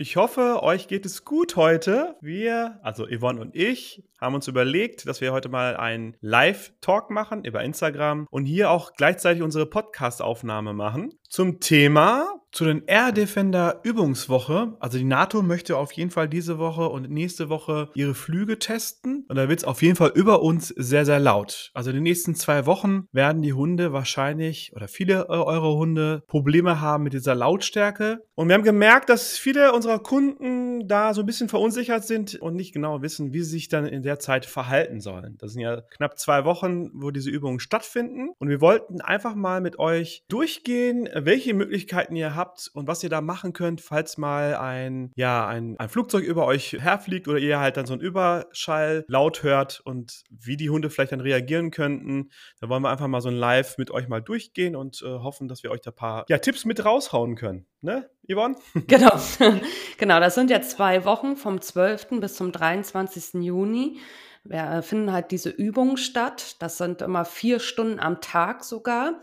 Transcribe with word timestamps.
Ich 0.00 0.16
hoffe, 0.16 0.62
euch 0.62 0.88
geht 0.88 1.04
es 1.04 1.26
gut 1.26 1.56
heute. 1.56 2.16
Wir, 2.22 2.80
also 2.82 3.06
Yvonne 3.06 3.38
und 3.38 3.54
ich, 3.54 4.02
haben 4.18 4.34
uns 4.34 4.48
überlegt, 4.48 5.06
dass 5.06 5.20
wir 5.20 5.30
heute 5.30 5.50
mal 5.50 5.76
einen 5.76 6.16
Live-Talk 6.22 7.10
machen 7.10 7.44
über 7.44 7.62
Instagram 7.62 8.26
und 8.30 8.46
hier 8.46 8.70
auch 8.70 8.94
gleichzeitig 8.94 9.42
unsere 9.42 9.66
Podcast-Aufnahme 9.66 10.72
machen 10.72 11.19
zum 11.30 11.60
Thema 11.60 12.40
zu 12.52 12.64
den 12.64 12.82
Air 12.86 13.12
Defender 13.12 13.80
Übungswoche. 13.84 14.74
Also 14.80 14.98
die 14.98 15.04
NATO 15.04 15.42
möchte 15.42 15.76
auf 15.76 15.92
jeden 15.92 16.10
Fall 16.10 16.28
diese 16.28 16.58
Woche 16.58 16.88
und 16.88 17.08
nächste 17.10 17.48
Woche 17.48 17.90
ihre 17.94 18.14
Flüge 18.14 18.58
testen. 18.58 19.24
Und 19.28 19.36
da 19.36 19.48
wird 19.48 19.60
es 19.60 19.64
auf 19.64 19.82
jeden 19.82 19.96
Fall 19.96 20.10
über 20.14 20.42
uns 20.42 20.68
sehr, 20.68 21.04
sehr 21.04 21.20
laut. 21.20 21.70
Also 21.74 21.90
in 21.90 21.96
den 21.96 22.02
nächsten 22.02 22.34
zwei 22.34 22.66
Wochen 22.66 23.06
werden 23.12 23.42
die 23.42 23.52
Hunde 23.52 23.92
wahrscheinlich 23.92 24.72
oder 24.74 24.88
viele 24.88 25.28
eurer 25.28 25.74
Hunde 25.74 26.22
Probleme 26.26 26.80
haben 26.80 27.04
mit 27.04 27.12
dieser 27.12 27.34
Lautstärke. 27.34 28.24
Und 28.34 28.48
wir 28.48 28.54
haben 28.54 28.64
gemerkt, 28.64 29.08
dass 29.08 29.38
viele 29.38 29.72
unserer 29.72 30.00
Kunden 30.00 30.88
da 30.88 31.14
so 31.14 31.22
ein 31.22 31.26
bisschen 31.26 31.48
verunsichert 31.48 32.04
sind 32.04 32.36
und 32.36 32.56
nicht 32.56 32.72
genau 32.72 33.02
wissen, 33.02 33.32
wie 33.32 33.42
sie 33.42 33.50
sich 33.50 33.68
dann 33.68 33.86
in 33.86 34.02
der 34.02 34.18
Zeit 34.18 34.46
verhalten 34.46 35.00
sollen. 35.00 35.36
Das 35.38 35.52
sind 35.52 35.62
ja 35.62 35.82
knapp 35.82 36.18
zwei 36.18 36.44
Wochen, 36.44 36.90
wo 36.94 37.10
diese 37.10 37.30
Übungen 37.30 37.60
stattfinden. 37.60 38.30
Und 38.38 38.48
wir 38.48 38.60
wollten 38.60 39.00
einfach 39.00 39.34
mal 39.34 39.60
mit 39.60 39.78
euch 39.78 40.24
durchgehen, 40.28 41.06
welche 41.24 41.54
Möglichkeiten 41.54 42.16
ihr 42.16 42.34
habt 42.34 42.70
und 42.74 42.86
was 42.86 43.02
ihr 43.02 43.10
da 43.10 43.20
machen 43.20 43.52
könnt, 43.52 43.80
falls 43.80 44.18
mal 44.18 44.56
ein, 44.56 45.12
ja, 45.16 45.46
ein, 45.46 45.78
ein 45.78 45.88
Flugzeug 45.88 46.24
über 46.24 46.46
euch 46.46 46.76
herfliegt 46.78 47.28
oder 47.28 47.38
ihr 47.38 47.60
halt 47.60 47.76
dann 47.76 47.86
so 47.86 47.92
einen 47.92 48.02
Überschall 48.02 49.04
laut 49.08 49.42
hört 49.42 49.80
und 49.84 50.22
wie 50.30 50.56
die 50.56 50.70
Hunde 50.70 50.90
vielleicht 50.90 51.12
dann 51.12 51.20
reagieren 51.20 51.70
könnten. 51.70 52.30
Da 52.60 52.68
wollen 52.68 52.82
wir 52.82 52.90
einfach 52.90 53.08
mal 53.08 53.20
so 53.20 53.28
ein 53.28 53.36
Live 53.36 53.78
mit 53.78 53.90
euch 53.90 54.08
mal 54.08 54.20
durchgehen 54.20 54.76
und 54.76 55.02
äh, 55.02 55.06
hoffen, 55.06 55.48
dass 55.48 55.62
wir 55.62 55.70
euch 55.70 55.80
da 55.80 55.90
ein 55.90 55.96
paar 55.96 56.24
ja, 56.28 56.38
Tipps 56.38 56.64
mit 56.64 56.84
raushauen 56.84 57.34
können. 57.34 57.66
Ne, 57.80 58.10
Yvonne? 58.30 58.56
Genau. 58.86 59.18
genau, 59.98 60.20
das 60.20 60.34
sind 60.34 60.50
ja 60.50 60.60
zwei 60.60 61.04
Wochen 61.04 61.36
vom 61.36 61.60
12. 61.60 62.20
bis 62.20 62.34
zum 62.34 62.52
23. 62.52 63.42
Juni. 63.42 63.98
Wir 64.44 64.82
finden 64.82 65.12
halt 65.12 65.30
diese 65.30 65.50
Übungen 65.50 65.96
statt. 65.96 66.56
Das 66.60 66.78
sind 66.78 67.02
immer 67.02 67.24
vier 67.24 67.60
Stunden 67.60 68.00
am 68.00 68.20
Tag 68.20 68.64
sogar. 68.64 69.20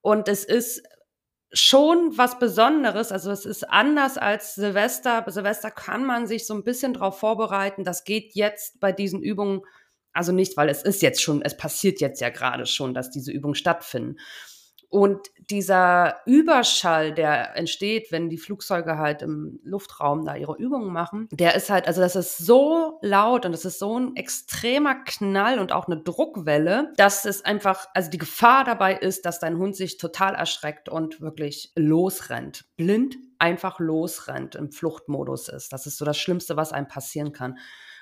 Und 0.00 0.28
es 0.28 0.44
ist 0.44 0.82
schon 1.52 2.16
was 2.16 2.38
Besonderes. 2.38 3.12
Also 3.12 3.30
es 3.30 3.46
ist 3.46 3.68
anders 3.68 4.18
als 4.18 4.54
Silvester. 4.54 5.22
Bei 5.22 5.30
Silvester 5.30 5.70
kann 5.70 6.04
man 6.04 6.26
sich 6.26 6.46
so 6.46 6.54
ein 6.54 6.64
bisschen 6.64 6.94
darauf 6.94 7.18
vorbereiten. 7.18 7.84
Das 7.84 8.04
geht 8.04 8.34
jetzt 8.34 8.80
bei 8.80 8.92
diesen 8.92 9.22
Übungen, 9.22 9.62
also 10.12 10.32
nicht, 10.32 10.56
weil 10.56 10.68
es 10.68 10.82
ist 10.82 11.02
jetzt 11.02 11.22
schon, 11.22 11.42
es 11.42 11.56
passiert 11.56 12.00
jetzt 12.00 12.20
ja 12.20 12.28
gerade 12.30 12.66
schon, 12.66 12.94
dass 12.94 13.10
diese 13.10 13.32
Übungen 13.32 13.54
stattfinden. 13.54 14.16
Und 14.90 15.28
dieser 15.50 16.16
Überschall, 16.24 17.12
der 17.12 17.56
entsteht, 17.56 18.10
wenn 18.10 18.30
die 18.30 18.38
Flugzeuge 18.38 18.96
halt 18.96 19.20
im 19.20 19.60
Luftraum 19.62 20.24
da 20.24 20.34
ihre 20.34 20.56
Übungen 20.56 20.92
machen, 20.92 21.28
der 21.30 21.54
ist 21.54 21.68
halt, 21.68 21.86
also 21.86 22.00
das 22.00 22.16
ist 22.16 22.38
so 22.38 22.98
laut 23.02 23.44
und 23.44 23.52
das 23.52 23.66
ist 23.66 23.78
so 23.78 23.98
ein 23.98 24.16
extremer 24.16 24.94
Knall 25.04 25.58
und 25.58 25.72
auch 25.72 25.88
eine 25.88 26.02
Druckwelle, 26.02 26.92
dass 26.96 27.26
es 27.26 27.44
einfach, 27.44 27.86
also 27.92 28.10
die 28.10 28.18
Gefahr 28.18 28.64
dabei 28.64 28.94
ist, 28.94 29.26
dass 29.26 29.40
dein 29.40 29.58
Hund 29.58 29.76
sich 29.76 29.98
total 29.98 30.34
erschreckt 30.34 30.88
und 30.88 31.20
wirklich 31.20 31.72
losrennt. 31.76 32.64
Blind 32.76 33.16
einfach 33.38 33.78
losrennt, 33.78 34.54
im 34.54 34.72
Fluchtmodus 34.72 35.48
ist. 35.48 35.72
Das 35.72 35.86
ist 35.86 35.98
so 35.98 36.04
das 36.04 36.18
Schlimmste, 36.18 36.56
was 36.56 36.72
einem 36.72 36.88
passieren 36.88 37.32
kann. 37.32 37.58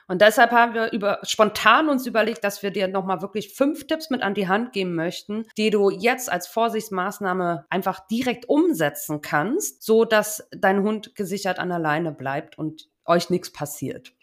Und 0.08 0.22
deshalb 0.22 0.52
haben 0.52 0.74
wir 0.74 0.92
über, 0.92 1.18
spontan 1.22 1.88
uns 1.88 2.06
überlegt, 2.06 2.44
dass 2.44 2.62
wir 2.62 2.70
dir 2.70 2.88
nochmal 2.88 3.22
wirklich 3.22 3.54
fünf 3.54 3.86
Tipps 3.86 4.10
mit 4.10 4.22
an 4.22 4.34
die 4.34 4.48
Hand 4.48 4.72
geben 4.72 4.94
möchten, 4.94 5.46
die 5.56 5.70
du 5.70 5.90
jetzt 5.90 6.30
als 6.30 6.46
Vorsichtsmaßnahme 6.46 7.66
einfach 7.70 8.06
direkt 8.06 8.48
umsetzen 8.48 9.20
kannst, 9.20 9.82
so 9.82 10.04
dass 10.04 10.48
dein 10.52 10.82
Hund 10.82 11.14
gesichert 11.16 11.58
an 11.58 11.70
der 11.70 11.80
Leine 11.80 12.12
bleibt 12.12 12.56
und 12.56 12.88
euch 13.04 13.30
nichts 13.30 13.52
passiert. 13.52 14.15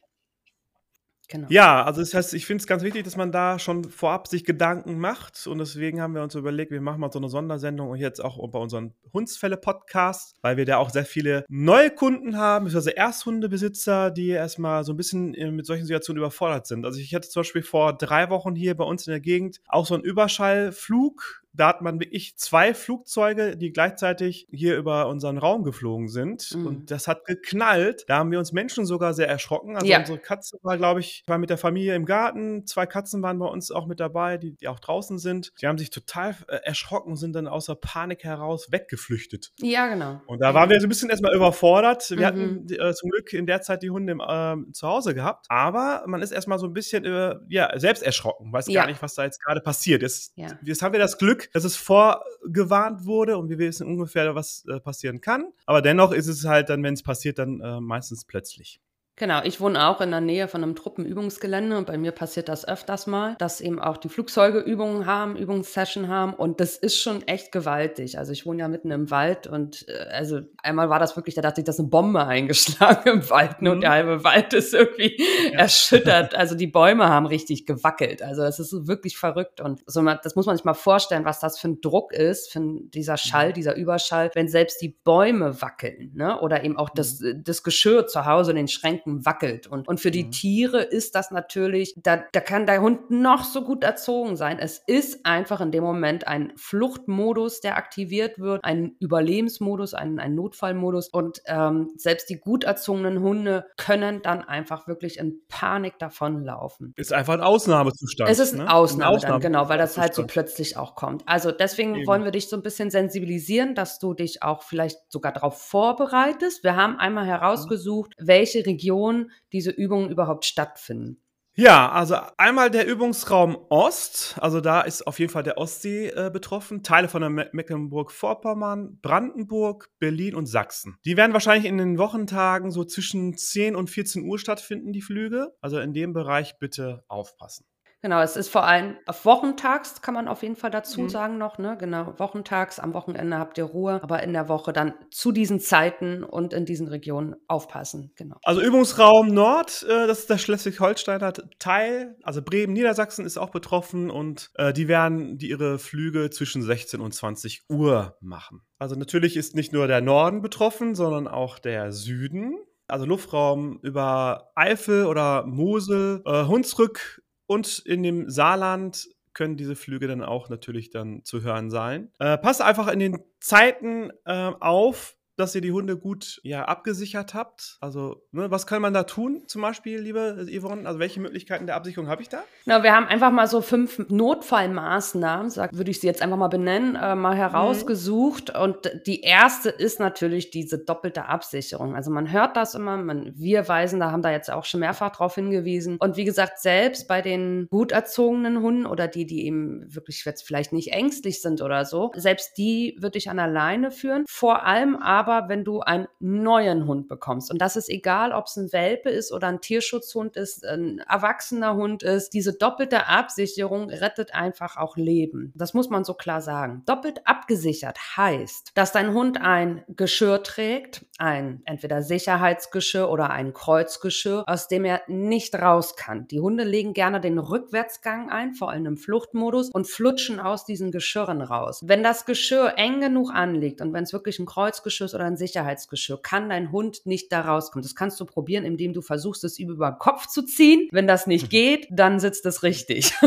Genau. 1.33 1.47
Ja, 1.49 1.83
also 1.83 1.99
das 1.99 2.13
heißt, 2.13 2.35
ich 2.35 2.45
finde 2.45 2.61
es 2.61 2.67
ganz 2.67 2.83
wichtig, 2.83 3.05
dass 3.05 3.17
man 3.17 3.31
da 3.31 3.57
schon 3.57 3.85
vorab 3.85 4.27
sich 4.27 4.45
Gedanken 4.45 4.99
macht. 4.99 5.47
Und 5.47 5.57
deswegen 5.57 5.99
haben 5.99 6.13
wir 6.13 6.21
uns 6.21 6.35
überlegt, 6.35 6.69
wir 6.69 6.79
machen 6.79 6.99
mal 7.01 7.11
so 7.11 7.17
eine 7.17 7.27
Sondersendung 7.27 7.89
und 7.89 7.97
jetzt 7.97 8.23
auch 8.23 8.47
bei 8.51 8.59
unseren 8.59 8.94
Hundsfälle-Podcast, 9.13 10.35
weil 10.43 10.57
wir 10.57 10.66
da 10.66 10.77
auch 10.77 10.91
sehr 10.91 11.05
viele 11.05 11.43
neue 11.49 11.89
Kunden 11.89 12.38
haben, 12.38 12.66
also 12.66 12.88
Ersthundebesitzer, 12.88 14.11
die 14.11 14.29
erstmal 14.29 14.83
so 14.83 14.93
ein 14.93 14.97
bisschen 14.97 15.33
äh, 15.33 15.49
mit 15.49 15.66
solchen 15.66 15.88
Situationen 15.88 16.19
überfordert 16.19 16.67
sind. 16.67 16.85
Also 16.85 16.99
ich 16.99 17.16
hatte 17.16 17.27
zum 17.27 17.39
Beispiel 17.39 17.63
vor 17.63 17.97
drei 17.97 18.29
Wochen 18.29 18.53
hier 18.53 18.77
bei 18.77 18.83
uns 18.83 19.07
in 19.07 19.11
der 19.11 19.19
Gegend 19.19 19.59
auch 19.67 19.88
so 19.88 19.95
einen 19.95 20.03
Überschallflug 20.03 21.42
da 21.53 21.68
hat 21.68 21.81
man 21.81 22.00
wirklich 22.00 22.36
zwei 22.38 22.74
Flugzeuge, 22.74 23.56
die 23.58 23.72
gleichzeitig 23.72 24.47
hier 24.52 24.75
über 24.78 25.08
unseren 25.08 25.38
Raum 25.38 25.64
geflogen 25.64 26.08
sind. 26.08 26.56
Mhm. 26.56 26.66
Und 26.66 26.91
das 26.91 27.08
hat 27.08 27.25
geknallt. 27.25 28.06
Da 28.08 28.18
haben 28.18 28.31
wir 28.31 28.40
uns 28.40 28.52
Menschen 28.52 28.86
sogar 28.86 29.14
sehr 29.14 29.28
erschrocken. 29.28 29.75
Also 29.75 29.88
ja. 29.88 30.00
unsere 30.00 30.18
Katze 30.18 30.58
war, 30.64 30.78
glaube 30.78 31.00
ich, 31.00 31.24
war 31.28 31.38
mit 31.38 31.50
der 31.50 31.58
Familie 31.58 31.96
im 31.96 32.06
Garten. 32.06 32.66
Zwei 32.66 32.86
Katzen 32.86 33.22
waren 33.22 33.38
bei 33.40 33.46
uns 33.46 33.72
auch 33.72 33.86
mit 33.86 34.00
dabei, 34.00 34.38
die, 34.38 34.56
die 34.56 34.68
auch 34.68 34.80
draußen 34.80 35.19
sind. 35.19 35.52
Die 35.62 35.68
haben 35.68 35.78
sich 35.78 35.91
total 35.91 36.36
äh, 36.47 36.58
erschrocken 36.64 37.12
und 37.12 37.18
sind 37.18 37.34
dann 37.34 37.47
außer 37.47 37.75
Panik 37.75 38.24
heraus 38.24 38.72
weggeflüchtet. 38.72 39.52
Ja, 39.59 39.88
genau. 39.88 40.22
Und 40.25 40.40
da 40.40 40.53
waren 40.53 40.70
wir 40.70 40.80
so 40.80 40.88
ein 40.88 40.90
bisschen 40.90 41.09
erstmal 41.09 41.35
überfordert. 41.35 42.09
Wir 42.09 42.18
mhm. 42.18 42.25
hatten 42.25 42.68
äh, 42.74 42.94
zum 42.94 43.12
Glück 43.12 43.34
in 43.34 43.46
der 43.46 43.62
Zeit 43.62 43.84
die 43.84 43.90
Hunde 43.90 44.14
im, 44.14 44.20
äh, 44.20 44.72
zu 44.72 44.88
Hause 44.88 45.14
gehabt. 45.14 45.46
Aber 45.50 46.03
man 46.08 46.22
ist 46.22 46.31
erstmal 46.31 46.59
so 46.59 46.66
ein 46.66 46.74
bisschen 46.74 47.06
äh, 47.06 47.35
ja, 47.50 47.78
selbst 47.78 48.03
erschrocken. 48.03 48.52
Weiß 48.52 48.68
ja. 48.68 48.81
gar 48.81 48.88
nicht, 48.88 49.02
was 49.02 49.16
da 49.16 49.24
jetzt 49.24 49.41
gerade 49.44 49.62
passiert 49.62 50.03
ist. 50.03 50.34
Ja. 50.35 50.47
Jetzt 50.64 50.81
haben 50.81 50.94
wir 50.94 51.00
das 51.00 51.18
Glück, 51.18 51.42
dass 51.51 51.63
es 51.63 51.75
vorgewarnt 51.75 53.05
wurde 53.05 53.37
und 53.37 53.49
wir 53.49 53.57
wissen 53.57 53.87
ungefähr, 53.87 54.35
was 54.35 54.65
äh, 54.67 54.79
passieren 54.79 55.21
kann. 55.21 55.51
Aber 55.65 55.81
dennoch 55.81 56.11
ist 56.11 56.27
es 56.27 56.45
halt 56.45 56.69
dann, 56.69 56.83
wenn 56.83 56.93
es 56.93 57.03
passiert, 57.03 57.39
dann 57.39 57.59
äh, 57.59 57.81
meistens 57.81 58.25
plötzlich. 58.25 58.79
Genau, 59.16 59.44
ich 59.44 59.62
wohne 59.62 59.88
auch 59.88 60.01
in 60.01 60.09
der 60.09 60.22
Nähe 60.22 60.47
von 60.47 60.63
einem 60.63 60.75
Truppenübungsgelände 60.75 61.78
und 61.78 61.85
bei 61.85 62.00
mir 62.00 62.12
passiert 62.12 62.50
das 62.50 62.68
öfters 62.68 63.06
mal, 63.06 63.35
dass 63.38 63.62
eben 63.62 63.79
auch 63.79 63.97
die 63.97 64.09
Flugzeuge 64.09 64.57
Übungen 64.57 65.06
haben, 65.06 65.35
Übungssession 65.35 66.07
haben 66.07 66.34
und 66.34 66.59
das 66.59 66.78
ist 66.78 66.97
schon 66.97 67.22
echt 67.28 67.52
gewaltig. 67.52 68.18
Also 68.18 68.31
ich 68.31 68.47
wohne 68.47 68.62
ja 68.62 68.68
mitten 68.68 68.90
im 68.90 69.12
Wald 69.12 69.46
und 69.46 69.88
äh, 69.88 70.09
also 70.12 70.40
einmal 70.63 70.90
war 70.90 70.97
das 70.97 71.16
wirklich, 71.16 71.35
da 71.35 71.44
dachte 71.44 71.62
ich, 71.62 71.66
dass 71.66 71.78
eine 71.78 71.90
Bombe 71.90 72.25
eingeschlagen 72.25 73.07
im 73.07 73.29
Wald 73.29 73.62
mhm. 73.62 73.68
und 73.69 73.81
der 73.81 73.91
halbe 73.91 74.23
Wald 74.23 74.52
ist 74.53 74.73
irgendwie 74.73 75.16
ja. 75.52 75.59
erschüttert. 75.59 76.34
Also 76.34 76.56
die 76.56 76.66
Bäume 76.66 77.07
haben 77.07 77.28
richtig 77.28 77.68
gewackelt. 77.68 78.23
Also 78.23 78.41
das 78.41 78.59
ist 78.59 78.88
wirklich 78.88 79.19
verrückt 79.19 79.62
und 79.62 79.84
so, 79.85 80.02
das 80.02 80.35
muss 80.35 80.47
man 80.47 80.57
sich 80.57 80.66
mal 80.66 80.73
vorstellen, 80.73 81.23
was 81.23 81.40
das 81.40 81.59
für 81.59 81.68
ein 81.68 81.81
Druck 81.81 82.13
ist, 82.13 82.52
für 82.52 82.62
dieser 82.62 83.18
Schall, 83.18 83.50
mhm. 83.50 83.53
dieser 83.53 83.75
Überschall, 83.75 84.31
wenn 84.34 84.47
selbst 84.47 84.81
die 84.81 84.97
Bäume 85.03 85.62
wackeln, 85.62 86.13
ne? 86.16 86.41
Oder 86.41 86.63
eben 86.63 86.78
auch 86.78 86.90
das, 86.90 87.19
mhm. 87.19 87.44
das 87.44 87.62
Geschirr 87.62 88.07
zu 88.07 88.25
Hause 88.25 88.50
in 88.50 88.57
den 88.57 88.68
Schränken 88.68 89.03
Denken 89.03 89.25
wackelt. 89.25 89.68
Und, 89.68 89.88
und 89.88 90.00
für 90.00 90.12
die 90.12 90.25
mhm. 90.25 90.31
Tiere 90.31 90.81
ist 90.81 91.16
das 91.16 91.31
natürlich, 91.31 91.94
da, 91.97 92.24
da 92.31 92.40
kann 92.40 92.66
der 92.66 92.81
Hund 92.81 93.12
noch 93.12 93.44
so 93.44 93.64
gut 93.64 93.84
erzogen 93.84 94.36
sein. 94.36 94.59
Es 94.59 94.81
ist 94.86 95.25
einfach 95.25 95.62
in 95.62 95.72
dem 95.72 95.84
Moment 95.84 96.28
ein 96.28 96.53
Fluchtmodus, 96.56 97.62
der 97.62 97.78
aktiviert 97.78 98.40
wird, 98.40 98.64
ein 98.64 98.96
Überlebensmodus, 99.00 99.94
ein, 99.94 100.20
ein 100.20 100.35
Notfallmodus. 100.35 101.09
Und 101.09 101.41
ähm, 101.46 101.91
selbst 101.97 102.29
die 102.29 102.40
gut 102.40 102.64
erzogenen 102.64 103.20
Hunde 103.22 103.66
können 103.78 104.22
dann 104.22 104.41
einfach 104.41 104.88
wirklich 104.88 105.17
in 105.17 105.41
Panik 105.47 105.99
davonlaufen. 105.99 106.94
Ist 106.96 107.14
einfach 107.14 107.34
ein 107.34 107.41
Ausnahmezustand. 107.41 108.29
Es 108.29 108.40
ist 108.40 108.53
ein 108.53 108.66
ne? 108.66 108.73
Ausnahme, 108.73 109.11
ein 109.11 109.16
Ausnahme 109.16 109.34
dann, 109.34 109.41
genau, 109.41 109.70
weil 109.70 109.78
das 109.78 109.97
halt 109.97 110.14
so 110.14 110.26
plötzlich 110.26 110.78
auch 110.78 110.96
kommt. 110.96 111.23
Also 111.26 111.52
deswegen 111.52 111.96
Eben. 111.96 112.08
wollen 112.08 112.23
wir 112.23 112.32
dich 112.32 112.49
so 112.49 112.56
ein 112.56 112.64
bisschen 112.64 112.90
sensibilisieren, 112.90 113.76
dass 113.76 113.99
du 113.99 114.14
dich 114.14 114.44
auch 114.44 114.64
vielleicht 114.64 114.97
sogar 115.09 115.32
darauf 115.32 115.61
vorbereitest. 115.61 116.64
Wir 116.64 116.76
haben 116.76 116.97
einmal 116.97 117.26
herausgesucht, 117.26 118.14
welche 118.17 118.66
Region 118.66 118.92
Region 118.93 119.31
diese 119.51 119.72
Übungen 119.72 120.09
überhaupt 120.09 120.45
stattfinden? 120.45 121.17
Ja, 121.55 121.91
also 121.91 122.16
einmal 122.37 122.72
der 122.72 122.87
Übungsraum 122.87 123.55
Ost, 123.69 124.35
also 124.41 124.59
da 124.59 124.81
ist 124.81 125.05
auf 125.05 125.19
jeden 125.19 125.31
Fall 125.31 125.43
der 125.43 125.59
Ostsee 125.59 126.07
äh, 126.07 126.31
betroffen, 126.34 126.81
Teile 126.81 127.07
von 127.07 127.22
der 127.22 127.29
Me 127.29 127.47
Mecklenburg-Vorpommern, 127.51 128.97
Brandenburg, 129.03 129.91
Berlin 129.99 130.34
und 130.34 130.47
Sachsen. 130.47 130.97
Die 131.05 131.16
werden 131.16 131.34
wahrscheinlich 131.34 131.69
in 131.69 131.78
den 131.78 131.99
Wochentagen 131.99 132.72
so 132.72 132.84
zwischen 132.84 133.37
10 133.37 133.75
und 133.75 133.91
14 133.91 134.23
Uhr 134.23 134.40
stattfinden, 134.40 134.93
die 134.93 135.03
Flüge. 135.03 135.53
Also 135.61 135.79
in 135.79 135.93
dem 135.93 136.13
Bereich 136.13 136.57
bitte 136.57 137.03
aufpassen. 137.07 137.67
Genau, 138.03 138.22
es 138.22 138.35
ist 138.35 138.50
vor 138.50 138.66
allem 138.66 138.97
auf 139.05 139.23
wochentags, 139.23 140.02
kann 140.02 140.14
man 140.14 140.28
auf 140.28 140.44
jeden 140.44 140.58
Fall 140.58 140.72
dazu 140.72 141.03
Mhm. 141.03 141.09
sagen 141.09 141.38
noch, 141.38 141.58
ne? 141.58 141.78
Genau, 141.79 142.14
wochentags, 142.17 142.78
am 142.78 142.94
Wochenende 142.94 143.40
habt 143.40 143.58
ihr 143.58 143.64
Ruhe, 143.64 144.03
aber 144.03 144.22
in 144.23 144.34
der 144.34 144.50
Woche 144.50 144.73
dann 144.73 144.94
zu 145.09 145.32
diesen 145.32 145.61
Zeiten 145.61 146.22
und 146.26 146.52
in 146.52 146.66
diesen 146.66 146.90
Regionen 146.90 147.38
aufpassen, 147.47 148.11
genau. 148.17 148.35
Also 148.44 148.59
Übungsraum 148.61 149.34
Nord, 149.34 149.85
äh, 149.88 150.05
das 150.05 150.20
ist 150.20 150.29
der 150.29 150.38
Schleswig-Holsteiner 150.38 151.32
Teil. 151.59 152.17
Also 152.23 152.41
Bremen, 152.41 152.73
Niedersachsen 152.73 153.26
ist 153.26 153.38
auch 153.38 153.52
betroffen 153.52 154.11
und 154.11 154.52
äh, 154.56 154.73
die 154.73 154.90
werden 154.90 155.38
die 155.38 155.47
ihre 155.49 155.79
Flüge 155.79 156.29
zwischen 156.29 156.61
16 156.61 156.99
und 156.99 157.14
20 157.14 157.64
Uhr 157.70 158.17
machen. 158.20 158.64
Also 158.79 158.96
natürlich 158.96 159.38
ist 159.38 159.56
nicht 159.56 159.72
nur 159.72 159.88
der 159.88 160.02
Norden 160.02 160.41
betroffen, 160.41 160.94
sondern 160.94 161.29
auch 161.29 161.58
der 161.58 161.94
Süden. 161.94 162.58
Also 162.88 163.06
Luftraum 163.06 163.79
über 163.82 164.52
Eifel 164.56 165.06
oder 165.06 165.46
Mosel, 165.46 166.22
äh, 166.26 166.44
Hunsrück 166.46 167.22
und 167.53 167.79
in 167.85 168.02
dem 168.02 168.29
Saarland 168.32 169.09
können 169.34 169.58
diese 169.58 169.76
Flüge 169.76 170.08
dann 170.08 170.23
auch 170.23 170.50
natürlich 170.50 170.90
dann 170.90 171.23
zu 171.23 171.44
hören 171.44 171.70
sein. 171.70 172.11
Äh, 172.20 172.38
passt 172.40 172.61
einfach 172.61 172.88
in 172.88 173.00
den 173.00 173.20
Zeiten 173.40 174.11
äh, 174.26 174.52
auf, 174.59 175.16
dass 175.35 175.56
ihr 175.56 175.62
die 175.62 175.72
Hunde 175.72 175.97
gut 175.97 176.40
ja, 176.44 176.66
abgesichert 176.66 177.34
habt. 177.34 177.78
Also, 177.82 178.24
ne, 178.32 178.52
was 178.52 178.68
kann 178.68 178.82
man 178.82 178.94
da 178.94 179.03
tun, 179.03 179.44
zum 179.47 179.62
Beispiel, 179.62 180.00
liebe 180.00 180.47
Yvonne? 180.50 180.88
Also, 180.88 181.00
welche 181.00 181.20
Möglichkeiten 181.20 181.66
der 181.66 181.76
Absicherung 181.76 182.08
habe 182.08 182.22
ich 182.22 182.30
da? 182.30 182.44
Na, 182.66 182.84
wir 182.84 182.96
haben 182.96 183.08
einfach 183.08 183.32
mal 183.32 183.47
so 183.47 183.62
fünf 183.62 184.00
Notfallmaßnahmen, 184.09 185.50
sag, 185.50 185.74
würde 185.74 185.91
ich 185.91 186.00
sie 186.00 186.08
jetzt 186.08 186.22
einfach 186.22 186.38
mal 186.38 186.47
benennen, 186.47 186.96
äh, 186.96 187.16
mal 187.16 187.35
herausgesucht. 187.35 188.56
Und 188.56 188.91
die 189.06 189.22
erste 189.22 189.70
ist 189.70 190.00
natürlich 190.00 190.52
diese 190.52 190.78
doppelte 190.78 191.26
Absicherung. 191.26 191.96
Also 191.96 192.12
man 192.12 192.32
hört 192.32 192.56
das 192.56 192.76
immer, 192.76 192.97
man, 192.97 193.34
wir 193.35 193.68
Weisen, 193.68 194.00
da 194.00 194.12
haben 194.12 194.22
da 194.22 194.32
jetzt 194.32 194.52
auch 194.52 194.66
schon 194.66 194.82
mehrfach 194.82 195.12
darauf 195.12 195.35
hingewiesen. 195.35 195.97
Und 195.97 196.18
wie 196.18 196.26
gesagt, 196.26 196.59
selbst 196.59 197.08
bei 197.08 197.22
den 197.22 197.68
gut 197.70 197.91
erzogenen 197.91 198.62
Hunden 198.62 198.85
oder 198.85 199.08
die, 199.08 199.26
die 199.26 199.46
eben 199.46 199.84
wirklich 199.94 200.24
jetzt 200.26 200.46
vielleicht 200.46 200.74
nicht 200.74 200.91
ängstlich 200.94 201.41
sind 201.41 201.62
oder 201.62 201.85
so, 201.85 202.12
selbst 202.16 202.58
die 202.58 202.97
würde 203.00 203.18
ich 203.18 203.30
an 203.30 203.40
alleine 203.40 203.91
führen. 203.91 204.26
Vor 204.28 204.66
allem 204.66 204.96
aber, 204.96 205.22
wenn 205.28 205.64
du 205.64 205.81
einen 205.81 206.08
neuen 206.20 206.87
Hund 206.87 207.08
bekommst. 207.08 207.52
Und 207.52 207.59
das 207.59 207.75
ist 207.75 207.90
egal, 207.90 208.31
ob 208.31 208.46
es 208.47 208.55
ein 208.58 208.72
Welpe 208.73 209.09
ist 209.09 209.31
oder 209.31 209.47
ein 209.47 209.61
Tierschutzhund 209.61 210.37
ist, 210.37 210.66
ein 210.66 210.99
erwachsener 210.99 211.75
Hund 211.75 212.03
ist. 212.03 212.34
Diese 212.34 212.53
doppelte 212.53 213.08
Absicherung 213.08 213.90
rettet 213.90 214.34
einfach 214.34 214.78
auch 214.78 214.97
Leben. 214.97 215.53
Das 215.55 215.73
muss 215.73 215.90
man 215.90 216.03
so 216.03 216.14
klar 216.14 216.41
sagen. 216.41 216.84
Doppelt 216.85 217.25
abgesichert 217.25 217.97
heißt, 218.17 218.72
dass 218.75 218.91
dein 218.91 219.14
Hund 219.14 219.41
ein 219.41 219.84
Geschirr 219.87 220.43
trägt, 220.43 221.05
ein 221.23 221.61
entweder 221.66 222.02
Sicherheitsgeschirr 222.03 223.09
oder 223.09 223.29
ein 223.29 223.53
Kreuzgeschirr, 223.53 224.43
aus 224.46 224.67
dem 224.67 224.84
er 224.84 225.02
nicht 225.08 225.55
raus 225.55 225.96
kann. 225.96 226.28
Die 226.28 226.41
Hunde 226.41 226.66
legen 226.66 226.93
gerne 226.93 227.22
den 227.22 227.40
Rückwärtsgang 227.40 228.29
ein, 228.29 228.53
vor 228.53 228.70
allem 228.70 228.85
im 228.85 228.97
Fluchtmodus, 228.97 229.70
und 229.72 229.87
flutschen 229.87 230.41
aus 230.41 230.66
diesen 230.66 230.91
Geschirren 230.91 231.41
raus. 231.41 231.81
Wenn 231.85 232.03
das 232.03 232.25
Geschirr 232.25 232.73
eng 232.75 232.99
genug 232.99 233.31
anliegt 233.34 233.79
und 233.79 233.93
wenn 233.93 234.03
es 234.03 234.11
wirklich 234.11 234.37
ein 234.40 234.46
Kreuzgeschirr 234.46 235.05
ist 235.05 235.16
oder 235.16 235.25
ein 235.25 235.37
Sicherheitsgeschirr, 235.37 236.22
kann 236.22 236.49
dein 236.49 236.72
Hund 236.73 237.05
nicht 237.05 237.31
da 237.31 237.41
rauskommen. 237.41 237.84
Das 237.84 237.96
kannst 237.96 238.20
du 238.20 238.25
probieren, 238.25 238.66
indem 238.66 238.93
du 238.93 239.02
versuchst, 239.02 239.46
es 239.46 239.58
über 239.58 239.91
den 239.91 239.99
Kopf 239.99 240.28
zu 240.28 240.43
ziehen. 240.43 240.90
Wenn 240.91 241.08
das 241.08 241.25
nicht 241.25 241.49
geht, 241.49 241.87
dann 241.90 242.20
sitzt 242.20 242.46
es 242.46 242.64
richtig. 242.64 243.14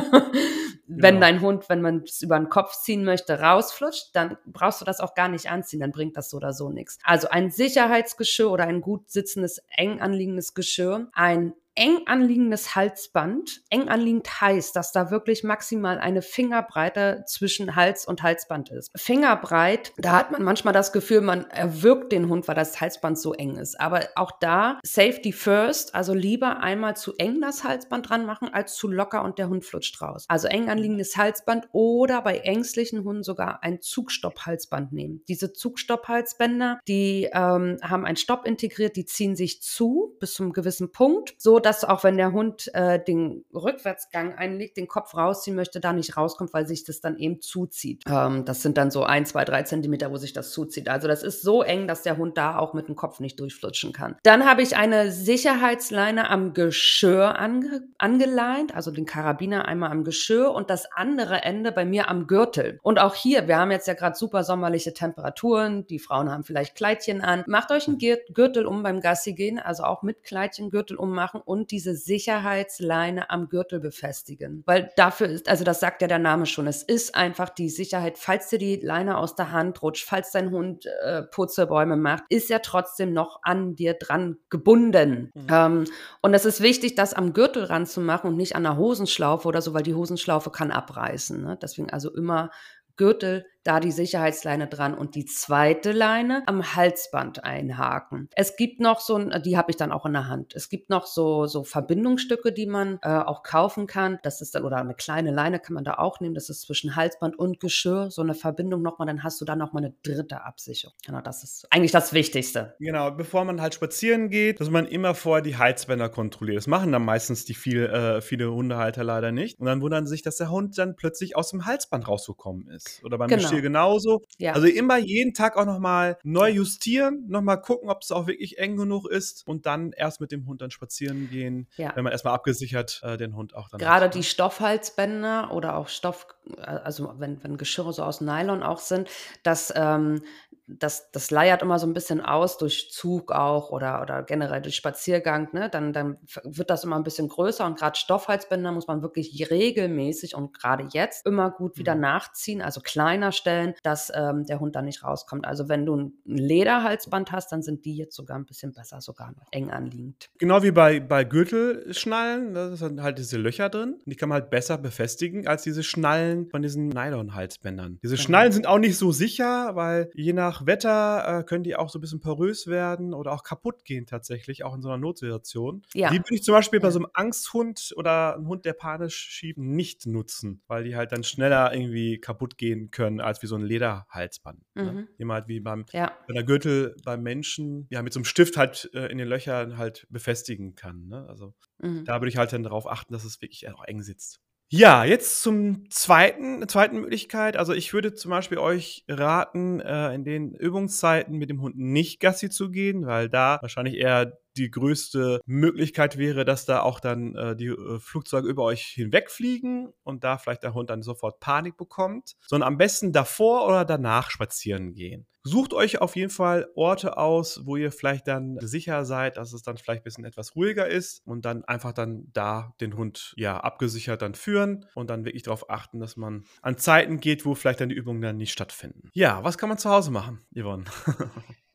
wenn 0.86 1.16
Genau. 1.16 1.26
dein 1.26 1.40
Hund, 1.40 1.68
wenn 1.68 1.82
man 1.82 2.02
es 2.04 2.22
über 2.22 2.38
den 2.38 2.48
Kopf 2.48 2.74
ziehen 2.80 3.04
möchte, 3.04 3.40
rausflutscht, 3.40 4.10
dann 4.14 4.36
brauchst 4.46 4.80
du 4.80 4.84
das 4.84 5.00
auch 5.00 5.14
gar 5.14 5.28
nicht 5.28 5.50
anziehen, 5.50 5.80
dann 5.80 5.90
bringt 5.90 6.16
das 6.16 6.30
so 6.30 6.36
oder 6.36 6.52
so 6.52 6.70
nichts. 6.70 6.98
Also 7.04 7.28
ein 7.28 7.50
Sicherheitsgeschirr 7.86 8.50
oder 8.50 8.64
ein 8.64 8.80
gut 8.80 9.08
sitzendes, 9.10 9.62
eng 9.76 10.00
anliegendes 10.00 10.54
Geschirr, 10.54 11.08
ein 11.12 11.54
eng 11.76 12.00
anliegendes 12.06 12.74
Halsband. 12.74 13.62
Eng 13.70 13.88
anliegend 13.88 14.40
heißt, 14.40 14.74
dass 14.74 14.92
da 14.92 15.10
wirklich 15.10 15.44
maximal 15.44 15.98
eine 15.98 16.22
Fingerbreite 16.22 17.24
zwischen 17.26 17.76
Hals 17.76 18.06
und 18.06 18.22
Halsband 18.22 18.70
ist. 18.70 18.90
Fingerbreit, 18.96 19.92
da 19.98 20.12
hat 20.12 20.32
man 20.32 20.42
manchmal 20.42 20.74
das 20.74 20.92
Gefühl, 20.92 21.20
man 21.20 21.48
erwürgt 21.50 22.12
den 22.12 22.28
Hund, 22.28 22.48
weil 22.48 22.54
das 22.54 22.80
Halsband 22.80 23.18
so 23.18 23.34
eng 23.34 23.56
ist. 23.56 23.78
Aber 23.80 24.00
auch 24.14 24.32
da 24.40 24.80
Safety 24.84 25.32
first, 25.32 25.94
also 25.94 26.14
lieber 26.14 26.60
einmal 26.60 26.96
zu 26.96 27.14
eng 27.18 27.40
das 27.40 27.64
Halsband 27.64 28.08
dran 28.08 28.26
machen, 28.26 28.48
als 28.52 28.74
zu 28.74 28.88
locker 28.88 29.22
und 29.22 29.38
der 29.38 29.48
Hund 29.48 29.64
flutscht 29.64 30.00
raus. 30.00 30.24
Also 30.28 30.48
eng 30.48 30.68
anliegendes 30.68 31.16
Halsband 31.16 31.68
oder 31.72 32.22
bei 32.22 32.38
ängstlichen 32.38 33.04
Hunden 33.04 33.22
sogar 33.22 33.62
ein 33.62 33.82
Zugstopp-Halsband 33.82 34.92
nehmen. 34.92 35.22
Diese 35.28 35.52
Zugstopp-Halsbänder, 35.52 36.80
die 36.88 37.28
ähm, 37.32 37.76
haben 37.82 38.06
einen 38.06 38.16
Stopp 38.16 38.46
integriert, 38.46 38.96
die 38.96 39.04
ziehen 39.04 39.36
sich 39.36 39.62
zu 39.62 40.16
bis 40.20 40.34
zum 40.34 40.52
gewissen 40.52 40.92
Punkt, 40.92 41.34
so 41.38 41.58
dass 41.66 41.84
auch 41.84 42.04
wenn 42.04 42.16
der 42.16 42.32
Hund 42.32 42.72
äh, 42.74 43.02
den 43.02 43.44
Rückwärtsgang 43.52 44.34
einlegt, 44.36 44.76
den 44.76 44.86
Kopf 44.86 45.14
rausziehen 45.14 45.56
möchte, 45.56 45.80
da 45.80 45.92
nicht 45.92 46.16
rauskommt, 46.16 46.54
weil 46.54 46.66
sich 46.66 46.84
das 46.84 47.00
dann 47.00 47.18
eben 47.18 47.40
zuzieht. 47.40 48.04
Ähm, 48.08 48.44
das 48.44 48.62
sind 48.62 48.78
dann 48.78 48.90
so 48.92 49.02
ein, 49.02 49.26
zwei, 49.26 49.44
drei 49.44 49.64
Zentimeter, 49.64 50.12
wo 50.12 50.16
sich 50.16 50.32
das 50.32 50.52
zuzieht. 50.52 50.88
Also 50.88 51.08
das 51.08 51.24
ist 51.24 51.42
so 51.42 51.62
eng, 51.62 51.88
dass 51.88 52.02
der 52.02 52.16
Hund 52.16 52.38
da 52.38 52.56
auch 52.56 52.72
mit 52.72 52.86
dem 52.86 52.94
Kopf 52.94 53.18
nicht 53.18 53.40
durchflutschen 53.40 53.92
kann. 53.92 54.16
Dann 54.22 54.46
habe 54.48 54.62
ich 54.62 54.76
eine 54.76 55.10
Sicherheitsleine 55.10 56.30
am 56.30 56.54
Geschirr 56.54 57.38
ange 57.38 57.88
angeleint, 57.98 58.74
also 58.74 58.92
den 58.92 59.06
Karabiner 59.06 59.66
einmal 59.66 59.90
am 59.90 60.04
Geschirr 60.04 60.52
und 60.52 60.70
das 60.70 60.90
andere 60.92 61.42
Ende 61.42 61.72
bei 61.72 61.84
mir 61.84 62.08
am 62.08 62.28
Gürtel. 62.28 62.78
Und 62.82 63.00
auch 63.00 63.14
hier, 63.14 63.48
wir 63.48 63.56
haben 63.58 63.72
jetzt 63.72 63.88
ja 63.88 63.94
gerade 63.94 64.16
super 64.16 64.44
sommerliche 64.44 64.94
Temperaturen, 64.94 65.86
die 65.88 65.98
Frauen 65.98 66.30
haben 66.30 66.44
vielleicht 66.44 66.76
Kleidchen 66.76 67.22
an. 67.22 67.42
Macht 67.48 67.72
euch 67.72 67.88
einen 67.88 67.98
Gür- 67.98 68.20
Gürtel 68.32 68.66
um 68.66 68.84
beim 68.84 69.00
Gassi 69.00 69.32
gehen, 69.32 69.58
also 69.58 69.82
auch 69.82 70.02
mit 70.02 70.22
Kleidchen 70.22 70.70
Gürtel 70.70 70.96
ummachen 70.96 71.40
und 71.44 71.55
diese 71.64 71.94
Sicherheitsleine 71.94 73.30
am 73.30 73.48
Gürtel 73.48 73.80
befestigen. 73.80 74.62
Weil 74.66 74.90
dafür 74.96 75.28
ist, 75.28 75.48
also 75.48 75.64
das 75.64 75.80
sagt 75.80 76.02
ja 76.02 76.08
der 76.08 76.18
Name 76.18 76.44
schon, 76.44 76.66
es 76.66 76.82
ist 76.82 77.14
einfach 77.14 77.48
die 77.48 77.70
Sicherheit, 77.70 78.18
falls 78.18 78.50
dir 78.50 78.58
die 78.58 78.76
Leine 78.76 79.16
aus 79.16 79.34
der 79.34 79.52
Hand 79.52 79.80
rutscht, 79.82 80.06
falls 80.06 80.32
dein 80.32 80.50
Hund 80.50 80.84
äh, 81.04 81.22
Purzelbäume 81.22 81.96
macht, 81.96 82.24
ist 82.28 82.50
er 82.50 82.60
trotzdem 82.60 83.12
noch 83.14 83.40
an 83.42 83.74
dir 83.74 83.94
dran 83.94 84.36
gebunden. 84.50 85.30
Mhm. 85.34 85.46
Ähm, 85.50 85.84
und 86.20 86.34
es 86.34 86.44
ist 86.44 86.60
wichtig, 86.60 86.96
das 86.96 87.14
am 87.14 87.32
Gürtel 87.32 87.64
ranzumachen 87.64 88.30
und 88.30 88.36
nicht 88.36 88.56
an 88.56 88.64
der 88.64 88.76
Hosenschlaufe 88.76 89.48
oder 89.48 89.62
so, 89.62 89.72
weil 89.72 89.82
die 89.82 89.94
Hosenschlaufe 89.94 90.50
kann 90.50 90.70
abreißen. 90.70 91.42
Ne? 91.42 91.58
Deswegen 91.62 91.90
also 91.90 92.12
immer 92.14 92.50
Gürtel, 92.96 93.46
da 93.66 93.80
die 93.80 93.90
Sicherheitsleine 93.90 94.66
dran 94.66 94.94
und 94.94 95.14
die 95.14 95.24
zweite 95.24 95.92
Leine 95.92 96.42
am 96.46 96.74
Halsband 96.74 97.44
einhaken. 97.44 98.28
Es 98.34 98.56
gibt 98.56 98.80
noch 98.80 99.00
so, 99.00 99.16
ein, 99.16 99.42
die 99.42 99.56
habe 99.56 99.70
ich 99.70 99.76
dann 99.76 99.92
auch 99.92 100.06
in 100.06 100.12
der 100.12 100.28
Hand. 100.28 100.54
Es 100.54 100.68
gibt 100.68 100.90
noch 100.90 101.06
so, 101.06 101.46
so 101.46 101.64
Verbindungsstücke, 101.64 102.52
die 102.52 102.66
man 102.66 102.98
äh, 103.02 103.08
auch 103.08 103.42
kaufen 103.42 103.86
kann. 103.86 104.18
Das 104.22 104.40
ist 104.40 104.54
dann, 104.54 104.64
oder 104.64 104.78
eine 104.78 104.94
kleine 104.94 105.30
Leine 105.30 105.58
kann 105.58 105.74
man 105.74 105.84
da 105.84 105.94
auch 105.94 106.20
nehmen. 106.20 106.34
Das 106.34 106.48
ist 106.48 106.62
zwischen 106.62 106.96
Halsband 106.96 107.38
und 107.38 107.60
Geschirr. 107.60 108.10
So 108.10 108.22
eine 108.22 108.34
Verbindung 108.34 108.82
nochmal, 108.82 109.06
dann 109.06 109.22
hast 109.22 109.40
du 109.40 109.44
da 109.44 109.56
nochmal 109.56 109.84
eine 109.84 109.94
dritte 110.02 110.42
Absicherung. 110.42 110.94
Genau, 111.04 111.20
das 111.20 111.42
ist 111.42 111.66
eigentlich 111.70 111.92
das 111.92 112.12
Wichtigste. 112.12 112.74
Genau, 112.78 113.10
bevor 113.10 113.44
man 113.44 113.60
halt 113.60 113.74
spazieren 113.74 114.30
geht, 114.30 114.60
dass 114.60 114.70
man 114.70 114.86
immer 114.86 115.14
vorher 115.14 115.42
die 115.42 115.56
Halsbänder 115.56 116.08
kontrolliert. 116.08 116.58
Das 116.58 116.66
machen 116.66 116.92
dann 116.92 117.04
meistens 117.04 117.44
die 117.44 117.54
viel, 117.54 117.86
äh, 117.86 118.20
viele 118.20 118.52
Hundehalter 118.52 119.04
leider 119.04 119.32
nicht. 119.32 119.58
Und 119.58 119.66
dann 119.66 119.80
wundern 119.80 120.06
sie 120.06 120.10
sich, 120.10 120.22
dass 120.22 120.36
der 120.36 120.50
Hund 120.50 120.76
dann 120.78 120.96
plötzlich 120.96 121.36
aus 121.36 121.50
dem 121.50 121.66
Halsband 121.66 122.08
rausgekommen 122.08 122.68
ist. 122.68 123.02
Oder 123.04 123.18
beim 123.18 123.28
Genau. 123.28 123.48
Geschirr 123.56 123.62
genauso. 123.62 124.22
Ja. 124.38 124.52
Also 124.52 124.66
immer 124.66 124.96
jeden 124.98 125.34
Tag 125.34 125.56
auch 125.56 125.64
nochmal 125.66 126.18
neu 126.22 126.50
justieren, 126.50 127.24
nochmal 127.28 127.60
gucken, 127.60 127.90
ob 127.90 128.02
es 128.02 128.10
auch 128.12 128.26
wirklich 128.26 128.58
eng 128.58 128.76
genug 128.76 129.06
ist 129.08 129.46
und 129.46 129.66
dann 129.66 129.92
erst 129.92 130.20
mit 130.20 130.32
dem 130.32 130.46
Hund 130.46 130.60
dann 130.62 130.70
spazieren 130.70 131.28
gehen, 131.30 131.68
Ja. 131.76 131.92
wenn 131.94 132.04
man 132.04 132.12
erstmal 132.12 132.34
abgesichert 132.34 133.00
äh, 133.02 133.16
den 133.16 133.34
Hund 133.36 133.54
auch 133.54 133.68
dann 133.68 133.78
Gerade 133.80 134.06
hat, 134.06 134.14
die 134.14 134.18
ne? 134.18 134.24
Stoffhalsbänder 134.24 135.52
oder 135.52 135.76
auch 135.76 135.88
Stoff, 135.88 136.26
äh, 136.58 136.62
also 136.62 137.12
wenn, 137.18 137.42
wenn 137.42 137.56
Geschirre 137.56 137.92
so 137.92 138.02
aus 138.02 138.20
Nylon 138.20 138.62
auch 138.62 138.78
sind, 138.80 139.08
das, 139.42 139.72
ähm, 139.76 140.22
das, 140.68 141.12
das 141.12 141.30
leiert 141.30 141.62
immer 141.62 141.78
so 141.78 141.86
ein 141.86 141.92
bisschen 141.94 142.20
aus 142.20 142.58
durch 142.58 142.90
Zug 142.90 143.30
auch 143.30 143.70
oder, 143.70 144.02
oder 144.02 144.24
generell 144.24 144.60
durch 144.62 144.74
Spaziergang. 144.74 145.48
Ne? 145.52 145.70
Dann, 145.70 145.92
dann 145.92 146.18
wird 146.42 146.70
das 146.70 146.82
immer 146.82 146.96
ein 146.96 147.04
bisschen 147.04 147.28
größer 147.28 147.64
und 147.64 147.78
gerade 147.78 147.96
Stoffhalsbänder 147.96 148.72
muss 148.72 148.88
man 148.88 149.00
wirklich 149.00 149.48
regelmäßig 149.48 150.34
und 150.34 150.52
gerade 150.58 150.88
jetzt 150.90 151.24
immer 151.24 151.52
gut 151.52 151.78
wieder 151.78 151.94
Mhm. 151.94 152.00
nachziehen, 152.00 152.62
also 152.62 152.80
kleiner 152.80 153.30
stellen, 153.46 153.74
dass 153.84 154.10
ähm, 154.12 154.44
der 154.44 154.58
Hund 154.58 154.74
da 154.74 154.82
nicht 154.82 155.04
rauskommt. 155.04 155.46
Also 155.46 155.68
wenn 155.68 155.86
du 155.86 155.94
ein 155.96 156.12
Lederhalsband 156.24 157.30
hast, 157.30 157.52
dann 157.52 157.62
sind 157.62 157.84
die 157.84 157.96
jetzt 157.96 158.16
sogar 158.16 158.36
ein 158.36 158.44
bisschen 158.44 158.72
besser, 158.72 159.00
sogar 159.00 159.30
noch 159.30 159.46
eng 159.52 159.70
anliegend. 159.70 160.28
Genau 160.38 160.64
wie 160.64 160.72
bei, 160.72 160.98
bei 160.98 161.22
Gürtelschnallen, 161.24 162.54
da 162.54 162.74
sind 162.76 163.02
halt 163.02 163.18
diese 163.18 163.38
Löcher 163.38 163.68
drin. 163.68 164.00
Die 164.04 164.16
kann 164.16 164.28
man 164.28 164.40
halt 164.40 164.50
besser 164.50 164.78
befestigen 164.78 165.46
als 165.46 165.62
diese 165.62 165.82
Schnallen 165.84 166.48
von 166.48 166.62
diesen 166.62 166.88
Nylon-Halsbändern. 166.88 167.98
Diese 168.02 168.16
Genau. 168.16 168.24
Schnallen 168.24 168.52
sind 168.52 168.66
auch 168.66 168.78
nicht 168.78 168.96
so 168.96 169.12
sicher, 169.12 169.76
weil 169.76 170.10
je 170.14 170.32
nach 170.32 170.66
Wetter 170.66 171.40
äh, 171.40 171.44
können 171.44 171.62
die 171.62 171.76
auch 171.76 171.88
so 171.90 171.98
ein 171.98 172.00
bisschen 172.00 172.20
porös 172.20 172.66
werden 172.66 173.14
oder 173.14 173.32
auch 173.32 173.44
kaputt 173.44 173.84
gehen 173.84 174.06
tatsächlich, 174.06 174.64
auch 174.64 174.74
in 174.74 174.82
so 174.82 174.88
einer 174.88 174.98
Notsituation. 174.98 175.82
Ja. 175.94 176.10
Die 176.10 176.16
würde 176.18 176.34
ich 176.34 176.42
zum 176.42 176.54
Beispiel 176.54 176.80
bei 176.80 176.88
Ja. 176.88 176.92
so 176.92 176.98
einem 176.98 177.08
Angsthund 177.14 177.92
oder 177.96 178.34
einem 178.34 178.48
Hund, 178.48 178.64
der 178.64 178.72
panisch 178.72 179.16
schiebt, 179.16 179.58
nicht 179.58 180.06
nutzen, 180.06 180.62
weil 180.66 180.82
die 180.84 180.96
halt 180.96 181.12
dann 181.12 181.22
schneller 181.24 181.72
irgendwie 181.74 182.18
kaputt 182.18 182.56
gehen 182.58 182.90
können 182.90 183.20
als 183.26 183.42
wie 183.42 183.46
so 183.46 183.56
ein 183.56 183.62
Lederhalsband. 183.62 184.62
Ne? 184.74 184.92
Mhm. 184.92 185.08
Immer 185.18 185.34
halt 185.34 185.48
wie 185.48 185.60
beim 185.60 185.84
Ja. 185.92 186.16
wenn 186.26 186.34
der 186.34 186.44
Gürtel 186.44 186.96
beim 187.04 187.22
Menschen 187.22 187.86
ja 187.90 188.02
mit 188.02 188.12
so 188.12 188.18
einem 188.20 188.24
Stift 188.24 188.56
halt 188.56 188.90
äh, 188.94 189.06
in 189.06 189.18
den 189.18 189.28
Löchern 189.28 189.76
halt 189.78 190.06
befestigen 190.10 190.74
kann. 190.74 191.06
Ne? 191.08 191.26
Also 191.28 191.54
Mhm. 191.78 192.04
da 192.04 192.20
würde 192.20 192.28
ich 192.28 192.36
halt 192.36 192.52
dann 192.52 192.62
darauf 192.62 192.86
achten, 192.90 193.12
dass 193.12 193.24
es 193.24 193.40
wirklich 193.42 193.68
auch 193.68 193.84
eng 193.84 194.02
sitzt. 194.02 194.40
Ja, 194.68 195.04
jetzt 195.04 195.42
zum 195.42 195.88
zweiten 195.90 196.66
zweiten 196.68 197.00
Möglichkeit. 197.00 197.56
Also, 197.56 197.72
ich 197.72 197.92
würde 197.92 198.14
zum 198.14 198.32
Beispiel 198.32 198.58
euch 198.58 199.04
raten, 199.06 199.78
äh, 199.78 200.12
in 200.12 200.24
den 200.24 200.54
Übungszeiten 200.56 201.36
mit 201.38 201.50
dem 201.50 201.60
Hund 201.60 201.78
nicht 201.78 202.18
Gassi 202.18 202.50
zu 202.50 202.70
gehen, 202.72 203.06
weil 203.06 203.28
da 203.28 203.58
wahrscheinlich 203.60 203.94
eher 203.96 204.36
die 204.56 204.70
größte 204.70 205.40
Möglichkeit 205.46 206.18
wäre, 206.18 206.44
dass 206.44 206.64
da 206.64 206.80
auch 206.80 207.00
dann 207.00 207.34
äh, 207.34 207.56
die 207.56 207.66
äh, 207.66 207.98
Flugzeuge 207.98 208.48
über 208.48 208.64
euch 208.64 208.82
hinwegfliegen 208.82 209.92
und 210.02 210.24
da 210.24 210.38
vielleicht 210.38 210.62
der 210.62 210.74
Hund 210.74 210.90
dann 210.90 211.02
sofort 211.02 211.40
Panik 211.40 211.76
bekommt, 211.76 212.36
sondern 212.46 212.68
am 212.68 212.78
besten 212.78 213.12
davor 213.12 213.66
oder 213.66 213.84
danach 213.84 214.30
spazieren 214.30 214.94
gehen. 214.94 215.26
Sucht 215.48 215.74
euch 215.74 216.00
auf 216.00 216.16
jeden 216.16 216.30
Fall 216.32 216.66
Orte 216.74 217.18
aus, 217.18 217.64
wo 217.66 217.76
ihr 217.76 217.92
vielleicht 217.92 218.26
dann 218.26 218.58
sicher 218.60 219.04
seid, 219.04 219.36
dass 219.36 219.52
es 219.52 219.62
dann 219.62 219.76
vielleicht 219.76 220.00
ein 220.00 220.04
bisschen 220.04 220.24
etwas 220.24 220.56
ruhiger 220.56 220.88
ist 220.88 221.22
und 221.24 221.44
dann 221.44 221.64
einfach 221.64 221.92
dann 221.92 222.26
da 222.32 222.74
den 222.80 222.96
Hund 222.96 223.32
ja 223.36 223.60
abgesichert 223.60 224.22
dann 224.22 224.34
führen 224.34 224.86
und 224.96 225.08
dann 225.08 225.24
wirklich 225.24 225.44
darauf 225.44 225.70
achten, 225.70 226.00
dass 226.00 226.16
man 226.16 226.46
an 226.62 226.78
Zeiten 226.78 227.20
geht, 227.20 227.46
wo 227.46 227.54
vielleicht 227.54 227.80
dann 227.80 227.90
die 227.90 227.94
Übungen 227.94 228.22
dann 228.22 228.38
nicht 228.38 228.50
stattfinden. 228.50 229.08
Ja, 229.12 229.44
was 229.44 229.56
kann 229.56 229.68
man 229.68 229.78
zu 229.78 229.88
Hause 229.88 230.10
machen, 230.10 230.40
Yvonne? 230.52 230.82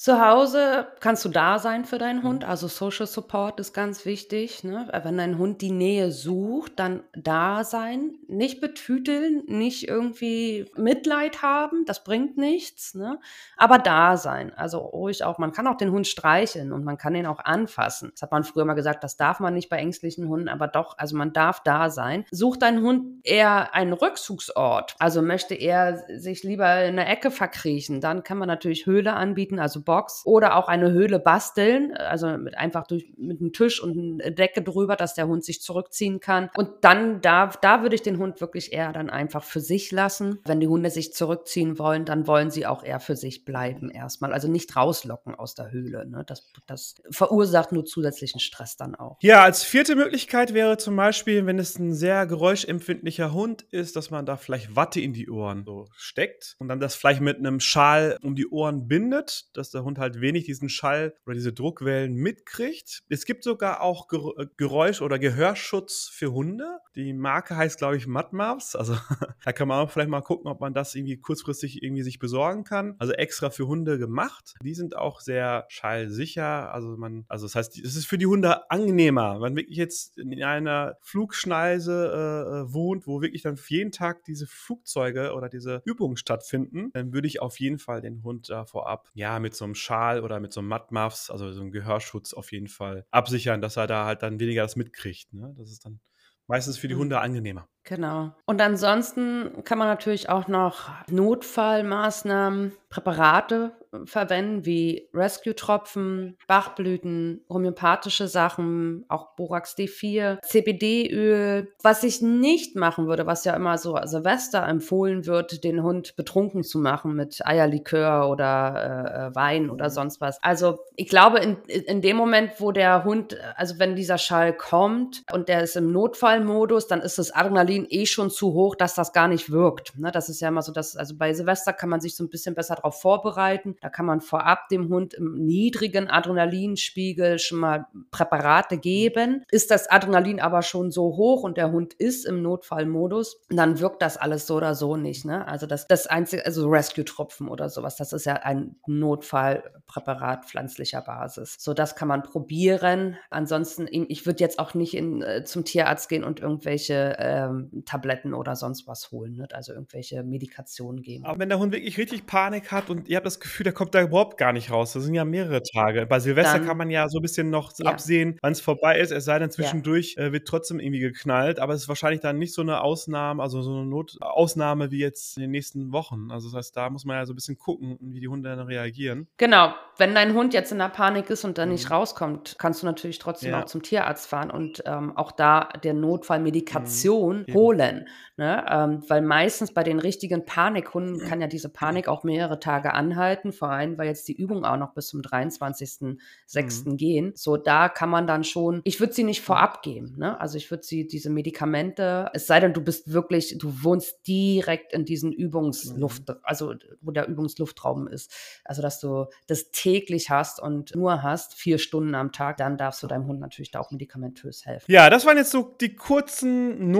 Zu 0.00 0.18
Hause 0.26 0.86
kannst 1.00 1.26
du 1.26 1.28
da 1.28 1.58
sein 1.58 1.84
für 1.84 1.98
deinen 1.98 2.22
Hund, 2.22 2.42
mhm. 2.42 2.48
also 2.48 2.68
Social 2.68 3.06
Support 3.06 3.60
ist 3.60 3.74
ganz 3.74 4.06
wichtig, 4.06 4.64
ne? 4.64 4.88
Wenn 5.02 5.18
dein 5.18 5.36
Hund 5.36 5.60
die 5.60 5.72
Nähe 5.72 6.10
sucht, 6.10 6.78
dann 6.78 7.02
da 7.12 7.64
sein, 7.64 8.14
nicht 8.26 8.62
betüteln, 8.62 9.42
nicht 9.46 9.88
irgendwie 9.88 10.64
Mitleid 10.74 11.42
haben, 11.42 11.84
das 11.84 12.02
bringt 12.02 12.38
nichts, 12.38 12.94
ne? 12.94 13.18
Aber 13.58 13.76
da 13.76 14.16
sein, 14.16 14.54
also 14.54 14.78
ruhig 14.78 15.22
auch 15.22 15.36
man 15.36 15.52
kann 15.52 15.66
auch 15.66 15.76
den 15.76 15.92
Hund 15.92 16.06
streicheln 16.06 16.72
und 16.72 16.82
man 16.82 16.96
kann 16.96 17.14
ihn 17.14 17.26
auch 17.26 17.44
anfassen. 17.44 18.08
Das 18.12 18.22
hat 18.22 18.32
man 18.32 18.44
früher 18.44 18.64
mal 18.64 18.72
gesagt, 18.72 19.04
das 19.04 19.18
darf 19.18 19.38
man 19.38 19.52
nicht 19.52 19.68
bei 19.68 19.76
ängstlichen 19.76 20.28
Hunden, 20.28 20.48
aber 20.48 20.66
doch, 20.66 20.96
also 20.96 21.14
man 21.14 21.34
darf 21.34 21.62
da 21.62 21.90
sein. 21.90 22.24
Sucht 22.30 22.62
dein 22.62 22.80
Hund 22.80 23.20
eher 23.22 23.74
einen 23.74 23.92
Rückzugsort, 23.92 24.94
also 24.98 25.20
möchte 25.20 25.54
er 25.54 26.02
sich 26.08 26.42
lieber 26.42 26.86
in 26.86 26.94
'ne 26.94 27.04
Ecke 27.04 27.30
verkriechen, 27.30 28.00
dann 28.00 28.22
kann 28.22 28.38
man 28.38 28.48
natürlich 28.48 28.86
Höhle 28.86 29.12
anbieten, 29.12 29.58
also 29.58 29.89
Box 29.90 30.22
oder 30.24 30.54
auch 30.54 30.68
eine 30.68 30.92
Höhle 30.92 31.18
basteln, 31.18 31.96
also 31.96 32.28
mit 32.38 32.56
einfach 32.56 32.86
durch, 32.86 33.12
mit 33.16 33.40
einem 33.40 33.52
Tisch 33.52 33.82
und 33.82 34.22
eine 34.22 34.30
Decke 34.30 34.62
drüber, 34.62 34.94
dass 34.94 35.14
der 35.14 35.26
Hund 35.26 35.44
sich 35.44 35.60
zurückziehen 35.62 36.20
kann. 36.20 36.48
Und 36.56 36.70
dann 36.82 37.20
da, 37.22 37.48
da 37.60 37.82
würde 37.82 37.96
ich 37.96 38.02
den 38.02 38.18
Hund 38.18 38.40
wirklich 38.40 38.72
eher 38.72 38.92
dann 38.92 39.10
einfach 39.10 39.42
für 39.42 39.58
sich 39.58 39.90
lassen. 39.90 40.38
Wenn 40.44 40.60
die 40.60 40.68
Hunde 40.68 40.90
sich 40.90 41.12
zurückziehen 41.12 41.80
wollen, 41.80 42.04
dann 42.04 42.28
wollen 42.28 42.52
sie 42.52 42.66
auch 42.66 42.84
eher 42.84 43.00
für 43.00 43.16
sich 43.16 43.44
bleiben 43.44 43.90
erstmal. 43.90 44.32
Also 44.32 44.46
nicht 44.46 44.76
rauslocken 44.76 45.34
aus 45.34 45.56
der 45.56 45.72
Höhle. 45.72 46.06
Ne? 46.06 46.22
Das, 46.24 46.52
das 46.68 46.94
verursacht 47.10 47.72
nur 47.72 47.84
zusätzlichen 47.84 48.38
Stress 48.38 48.76
dann 48.76 48.94
auch. 48.94 49.16
Ja, 49.22 49.42
als 49.42 49.64
vierte 49.64 49.96
Möglichkeit 49.96 50.54
wäre 50.54 50.76
zum 50.76 50.94
Beispiel, 50.94 51.46
wenn 51.46 51.58
es 51.58 51.76
ein 51.80 51.94
sehr 51.94 52.28
geräuschempfindlicher 52.28 53.32
Hund 53.32 53.62
ist, 53.72 53.96
dass 53.96 54.12
man 54.12 54.24
da 54.24 54.36
vielleicht 54.36 54.76
Watte 54.76 55.00
in 55.00 55.14
die 55.14 55.28
Ohren 55.28 55.64
so 55.64 55.88
steckt 55.96 56.54
und 56.60 56.68
dann 56.68 56.78
das 56.78 56.94
vielleicht 56.94 57.22
mit 57.22 57.38
einem 57.38 57.58
Schal 57.58 58.16
um 58.22 58.36
die 58.36 58.46
Ohren 58.46 58.86
bindet, 58.86 59.48
dass 59.54 59.70
der 59.70 59.79
der 59.80 59.84
Hund 59.84 59.98
halt 59.98 60.20
wenig 60.20 60.44
diesen 60.44 60.68
Schall 60.68 61.14
oder 61.26 61.34
diese 61.34 61.52
Druckwellen 61.52 62.14
mitkriegt. 62.14 63.02
Es 63.08 63.24
gibt 63.24 63.44
sogar 63.44 63.80
auch 63.80 64.08
äh, 64.12 64.46
Geräusch- 64.56 65.02
oder 65.02 65.18
Gehörschutz 65.18 66.10
für 66.12 66.32
Hunde. 66.32 66.78
Die 66.94 67.12
Marke 67.12 67.56
heißt, 67.56 67.78
glaube 67.78 67.96
ich, 67.96 68.06
Mudmuffs. 68.06 68.76
Also 68.76 68.96
da 69.44 69.52
kann 69.52 69.68
man 69.68 69.80
auch 69.80 69.90
vielleicht 69.90 70.10
mal 70.10 70.20
gucken, 70.20 70.50
ob 70.50 70.60
man 70.60 70.74
das 70.74 70.94
irgendwie 70.94 71.16
kurzfristig 71.16 71.82
irgendwie 71.82 72.02
sich 72.02 72.18
besorgen 72.18 72.64
kann. 72.64 72.94
Also 72.98 73.12
extra 73.12 73.50
für 73.50 73.66
Hunde 73.66 73.98
gemacht. 73.98 74.54
Die 74.62 74.74
sind 74.74 74.96
auch 74.96 75.20
sehr 75.20 75.64
schallsicher. 75.68 76.72
Also 76.72 76.96
man, 76.96 77.24
also 77.28 77.46
das 77.46 77.54
heißt, 77.54 77.78
es 77.78 77.96
ist 77.96 78.06
für 78.06 78.18
die 78.18 78.26
Hunde 78.26 78.70
angenehmer. 78.70 79.40
Wenn 79.40 79.56
wirklich 79.56 79.76
jetzt 79.76 80.18
in 80.18 80.42
einer 80.42 80.96
Flugschneise 81.00 82.12
äh, 82.12 82.60
äh, 82.60 82.72
wohnt, 82.72 83.06
wo 83.06 83.22
wirklich 83.22 83.42
dann 83.42 83.56
jeden 83.68 83.92
Tag 83.92 84.24
diese 84.24 84.46
Flugzeuge 84.46 85.32
oder 85.34 85.48
diese 85.48 85.80
Übungen 85.84 86.16
stattfinden, 86.16 86.90
dann 86.92 87.12
würde 87.12 87.28
ich 87.28 87.40
auf 87.40 87.58
jeden 87.60 87.78
Fall 87.78 88.00
den 88.00 88.22
Hund 88.22 88.50
da 88.50 88.64
vorab 88.66 89.08
ja 89.14 89.38
mit 89.38 89.54
so 89.54 89.64
einem 89.64 89.69
einem 89.70 89.74
Schal 89.76 90.22
oder 90.22 90.40
mit 90.40 90.52
so 90.52 90.60
einem 90.60 90.68
Mattmuffs, 90.68 91.30
also 91.30 91.50
so 91.52 91.60
einem 91.60 91.70
Gehörschutz 91.70 92.34
auf 92.34 92.52
jeden 92.52 92.68
Fall 92.68 93.06
absichern, 93.10 93.60
dass 93.60 93.76
er 93.76 93.86
da 93.86 94.04
halt 94.04 94.22
dann 94.22 94.40
weniger 94.40 94.62
das 94.62 94.76
mitkriegt. 94.76 95.32
Ne? 95.32 95.54
Das 95.56 95.70
ist 95.70 95.84
dann 95.84 96.00
meistens 96.46 96.76
für 96.76 96.88
die 96.88 96.94
mhm. 96.94 97.00
Hunde 97.00 97.20
angenehmer. 97.20 97.68
Genau. 97.84 98.32
Und 98.46 98.60
ansonsten 98.60 99.64
kann 99.64 99.78
man 99.78 99.88
natürlich 99.88 100.28
auch 100.28 100.48
noch 100.48 100.90
Notfallmaßnahmen, 101.08 102.72
Präparate 102.90 103.72
verwenden, 104.04 104.64
wie 104.64 105.08
Rescue-Tropfen, 105.14 106.36
Bachblüten, 106.46 107.44
homöopathische 107.48 108.28
Sachen, 108.28 109.04
auch 109.08 109.34
Borax 109.34 109.76
D4, 109.76 110.40
CBD-Öl. 110.42 111.72
Was 111.82 112.04
ich 112.04 112.22
nicht 112.22 112.76
machen 112.76 113.06
würde, 113.06 113.26
was 113.26 113.44
ja 113.44 113.54
immer 113.54 113.78
so 113.78 113.98
Silvester 114.04 114.66
empfohlen 114.66 115.26
wird, 115.26 115.64
den 115.64 115.82
Hund 115.82 116.14
betrunken 116.16 116.62
zu 116.62 116.78
machen 116.78 117.14
mit 117.14 117.44
Eierlikör 117.44 118.28
oder 118.30 118.74
äh, 118.76 119.28
äh 119.28 119.34
Wein 119.34 119.70
oder 119.70 119.86
mhm. 119.86 119.90
sonst 119.90 120.20
was. 120.20 120.42
Also 120.42 120.78
ich 120.96 121.08
glaube, 121.08 121.38
in, 121.38 121.56
in 121.66 122.00
dem 122.00 122.16
Moment, 122.16 122.52
wo 122.58 122.72
der 122.72 123.04
Hund, 123.04 123.36
also 123.56 123.78
wenn 123.78 123.96
dieser 123.96 124.18
Schall 124.18 124.56
kommt 124.56 125.22
und 125.32 125.48
der 125.48 125.62
ist 125.62 125.76
im 125.76 125.92
Notfallmodus, 125.92 126.86
dann 126.86 127.00
ist 127.00 127.18
das 127.18 127.32
Adrenalin 127.32 127.69
eh 127.70 128.06
schon 128.06 128.30
zu 128.30 128.52
hoch, 128.52 128.74
dass 128.74 128.94
das 128.94 129.12
gar 129.12 129.28
nicht 129.28 129.50
wirkt. 129.50 129.98
Ne? 129.98 130.10
Das 130.10 130.28
ist 130.28 130.40
ja 130.40 130.48
immer 130.48 130.62
so, 130.62 130.72
dass, 130.72 130.96
also 130.96 131.16
bei 131.16 131.32
Silvester 131.32 131.72
kann 131.72 131.88
man 131.88 132.00
sich 132.00 132.16
so 132.16 132.24
ein 132.24 132.30
bisschen 132.30 132.54
besser 132.54 132.76
darauf 132.76 133.00
vorbereiten. 133.00 133.76
Da 133.80 133.88
kann 133.88 134.06
man 134.06 134.20
vorab 134.20 134.68
dem 134.68 134.88
Hund 134.88 135.14
im 135.14 135.34
niedrigen 135.46 136.08
Adrenalinspiegel 136.08 137.38
schon 137.38 137.58
mal 137.58 137.86
Präparate 138.10 138.78
geben. 138.78 139.44
Ist 139.50 139.70
das 139.70 139.88
Adrenalin 139.90 140.40
aber 140.40 140.62
schon 140.62 140.90
so 140.90 141.16
hoch 141.16 141.42
und 141.42 141.56
der 141.56 141.70
Hund 141.72 141.94
ist 141.94 142.26
im 142.26 142.42
Notfallmodus, 142.42 143.40
dann 143.48 143.80
wirkt 143.80 144.02
das 144.02 144.16
alles 144.16 144.46
so 144.46 144.56
oder 144.56 144.74
so 144.74 144.96
nicht. 144.96 145.24
Ne? 145.24 145.46
Also 145.46 145.66
das, 145.66 145.86
das 145.86 146.06
einzige, 146.06 146.44
also 146.46 146.68
Rescue-Tropfen 146.68 147.48
oder 147.48 147.68
sowas, 147.68 147.96
das 147.96 148.12
ist 148.12 148.26
ja 148.26 148.34
ein 148.34 148.76
Notfallpräparat 148.86 150.46
pflanzlicher 150.46 151.02
Basis. 151.02 151.56
So, 151.58 151.74
das 151.74 151.96
kann 151.96 152.08
man 152.08 152.22
probieren. 152.22 153.16
Ansonsten, 153.30 153.86
ich 153.90 154.26
würde 154.26 154.40
jetzt 154.40 154.58
auch 154.58 154.74
nicht 154.74 154.94
in, 154.94 155.22
äh, 155.22 155.44
zum 155.44 155.64
Tierarzt 155.64 156.08
gehen 156.08 156.24
und 156.24 156.40
irgendwelche 156.40 157.16
ähm, 157.18 157.59
Tabletten 157.84 158.34
oder 158.34 158.56
sonst 158.56 158.86
was 158.86 159.10
holen, 159.10 159.36
ne? 159.36 159.48
also 159.52 159.72
irgendwelche 159.72 160.22
Medikationen 160.22 161.02
geben. 161.02 161.24
Aber 161.24 161.38
wenn 161.38 161.48
der 161.48 161.58
Hund 161.58 161.72
wirklich 161.72 161.98
richtig 161.98 162.26
Panik 162.26 162.72
hat 162.72 162.90
und 162.90 163.08
ihr 163.08 163.16
habt 163.16 163.26
das 163.26 163.40
Gefühl, 163.40 163.64
der 163.64 163.72
kommt 163.72 163.94
da 163.94 164.02
überhaupt 164.02 164.38
gar 164.38 164.52
nicht 164.52 164.70
raus, 164.70 164.92
das 164.92 165.04
sind 165.04 165.14
ja 165.14 165.24
mehrere 165.24 165.62
Tage. 165.62 166.06
Bei 166.06 166.20
Silvester 166.20 166.58
Dann, 166.58 166.66
kann 166.66 166.76
man 166.76 166.90
ja 166.90 167.08
so 167.08 167.18
ein 167.18 167.22
bisschen 167.22 167.50
noch 167.50 167.72
ja. 167.78 167.90
absehen, 167.90 168.38
wann 168.42 168.52
es 168.52 168.60
vorbei 168.60 168.98
ist, 168.98 169.10
es 169.10 169.24
sei 169.24 169.38
denn 169.38 169.50
zwischendurch 169.50 170.14
ja. 170.16 170.24
äh, 170.24 170.32
wird 170.32 170.46
trotzdem 170.46 170.80
irgendwie 170.80 171.00
geknallt, 171.00 171.58
aber 171.58 171.74
es 171.74 171.82
ist 171.82 171.88
wahrscheinlich 171.88 172.20
dann 172.20 172.38
nicht 172.38 172.54
so 172.54 172.62
eine 172.62 172.80
Ausnahme, 172.82 173.42
also 173.42 173.62
so 173.62 173.72
eine 173.74 173.86
Notausnahme 173.86 174.90
wie 174.90 174.98
jetzt 174.98 175.36
in 175.36 175.42
den 175.42 175.50
nächsten 175.50 175.92
Wochen. 175.92 176.30
Also 176.30 176.48
das 176.48 176.56
heißt, 176.56 176.76
da 176.76 176.90
muss 176.90 177.04
man 177.04 177.16
ja 177.16 177.26
so 177.26 177.32
ein 177.32 177.36
bisschen 177.36 177.58
gucken, 177.58 177.98
wie 178.00 178.20
die 178.20 178.28
Hunde 178.28 178.48
dann 178.54 178.66
reagieren. 178.66 179.28
Genau, 179.36 179.74
wenn 179.96 180.14
dein 180.14 180.34
Hund 180.34 180.54
jetzt 180.54 180.72
in 180.72 180.78
der 180.78 180.88
Panik 180.88 181.30
ist 181.30 181.44
und 181.44 181.58
dann 181.58 181.68
mhm. 181.68 181.74
nicht 181.74 181.90
rauskommt, 181.90 182.56
kannst 182.58 182.82
du 182.82 182.86
natürlich 182.86 183.18
trotzdem 183.18 183.50
ja. 183.50 183.60
auch 183.60 183.66
zum 183.66 183.82
Tierarzt 183.82 184.26
fahren 184.28 184.50
und 184.50 184.82
ähm, 184.86 185.16
auch 185.16 185.32
da 185.32 185.68
der 185.82 185.94
Notfallmedikation 185.94 187.44
mhm. 187.46 187.49
Holen. 187.54 188.06
Ne? 188.36 188.64
Ähm, 188.70 189.02
weil 189.06 189.20
meistens 189.20 189.74
bei 189.74 189.82
den 189.82 189.98
richtigen 189.98 190.46
Panikhunden 190.46 191.28
kann 191.28 191.42
ja 191.42 191.46
diese 191.46 191.68
Panik 191.68 192.08
auch 192.08 192.24
mehrere 192.24 192.58
Tage 192.58 192.94
anhalten, 192.94 193.52
vor 193.52 193.68
allem, 193.68 193.98
weil 193.98 194.06
jetzt 194.06 194.26
die 194.28 194.32
Übungen 194.32 194.64
auch 194.64 194.78
noch 194.78 194.94
bis 194.94 195.08
zum 195.08 195.20
23.06. 195.20 196.88
Mhm. 196.88 196.96
gehen. 196.96 197.32
So, 197.34 197.56
da 197.56 197.88
kann 197.88 198.08
man 198.08 198.26
dann 198.26 198.44
schon, 198.44 198.80
ich 198.84 198.98
würde 198.98 199.12
sie 199.12 199.24
nicht 199.24 199.42
vorab 199.42 199.82
geben. 199.82 200.14
Ne? 200.16 200.40
Also 200.40 200.56
ich 200.56 200.70
würde 200.70 200.84
sie, 200.84 201.06
diese 201.06 201.28
Medikamente, 201.28 202.30
es 202.32 202.46
sei 202.46 202.60
denn, 202.60 202.72
du 202.72 202.82
bist 202.82 203.12
wirklich, 203.12 203.58
du 203.58 203.82
wohnst 203.82 204.26
direkt 204.26 204.92
in 204.92 205.04
diesen 205.04 205.32
Übungsluft, 205.32 206.28
mhm. 206.28 206.36
also 206.42 206.74
wo 207.02 207.10
der 207.10 207.28
Übungsluftraum 207.28 208.08
ist. 208.08 208.32
Also 208.64 208.80
dass 208.80 209.00
du 209.00 209.26
das 209.48 209.70
täglich 209.70 210.30
hast 210.30 210.60
und 210.60 210.94
nur 210.94 211.22
hast, 211.22 211.54
vier 211.54 211.78
Stunden 211.78 212.14
am 212.14 212.32
Tag, 212.32 212.56
dann 212.56 212.76
darfst 212.76 213.02
du 213.02 213.06
deinem 213.06 213.26
Hund 213.26 213.40
natürlich 213.40 213.70
da 213.70 213.80
auch 213.80 213.90
medikamentös 213.90 214.64
helfen. 214.64 214.90
Ja, 214.90 215.10
das 215.10 215.26
waren 215.26 215.36
jetzt 215.36 215.50
so 215.50 215.76
die 215.80 215.94
kurzen 215.94 216.90